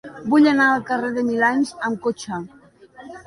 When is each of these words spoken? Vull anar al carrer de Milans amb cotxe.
Vull 0.29 0.45
anar 0.51 0.69
al 0.77 0.81
carrer 0.87 1.11
de 1.17 1.25
Milans 1.27 1.75
amb 1.89 2.01
cotxe. 2.07 2.41